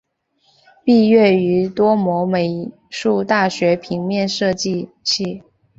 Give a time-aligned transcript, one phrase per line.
[0.83, 5.43] 毕业于多摩美术大学平面设计系。